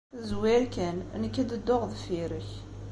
Zwir 0.27 0.63
kan, 0.75 0.97
nekk 1.21 1.35
ad 1.41 1.47
d-dduɣ 1.49 1.81
deffir-ik. 1.91 2.49